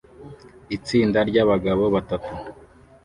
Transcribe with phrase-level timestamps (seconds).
[0.77, 2.33] Itsinda ry'abagabo batatu